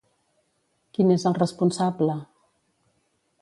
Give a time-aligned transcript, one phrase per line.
[0.97, 2.17] Qui n'és el responsable?